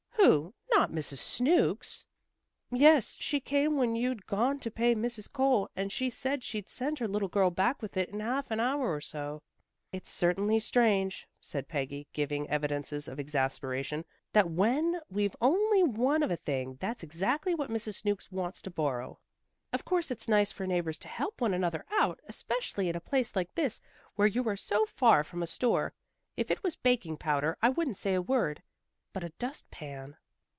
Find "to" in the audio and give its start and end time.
4.59-4.69, 18.61-18.69, 20.99-21.07